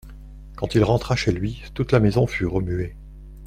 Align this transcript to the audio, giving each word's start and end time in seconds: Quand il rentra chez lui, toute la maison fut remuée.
Quand 0.55 0.73
il 0.73 0.83
rentra 0.83 1.15
chez 1.15 1.31
lui, 1.31 1.61
toute 1.75 1.91
la 1.91 1.99
maison 1.99 2.25
fut 2.25 2.47
remuée. 2.47 2.95